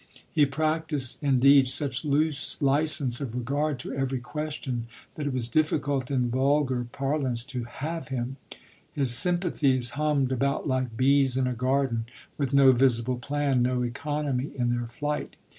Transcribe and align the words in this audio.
He 0.33 0.47
practised 0.47 1.19
indeed 1.23 1.67
such 1.67 2.03
loose 2.03 2.59
license 2.59 3.21
of 3.21 3.35
regard 3.35 3.77
to 3.81 3.93
every 3.93 4.17
question 4.19 4.87
that 5.13 5.27
it 5.27 5.31
was 5.33 5.47
difficult, 5.47 6.09
in 6.09 6.31
vulgar 6.31 6.87
parlance, 6.91 7.43
to 7.43 7.65
"have" 7.65 8.07
him; 8.07 8.37
his 8.93 9.13
sympathies 9.13 9.91
hummed 9.91 10.31
about 10.31 10.67
like 10.67 10.97
bees 10.97 11.37
in 11.37 11.45
a 11.45 11.53
garden, 11.53 12.07
with 12.35 12.51
no 12.51 12.71
visible 12.71 13.19
plan, 13.19 13.61
no 13.61 13.83
economy 13.83 14.49
in 14.55 14.71
their 14.75 14.87
flight. 14.87 15.35